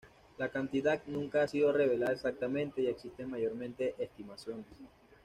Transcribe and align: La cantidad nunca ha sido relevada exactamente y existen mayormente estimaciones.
La 0.39 0.49
cantidad 0.49 0.99
nunca 1.05 1.43
ha 1.43 1.47
sido 1.47 1.71
relevada 1.71 2.11
exactamente 2.11 2.81
y 2.81 2.87
existen 2.87 3.29
mayormente 3.29 3.93
estimaciones. 3.99 4.65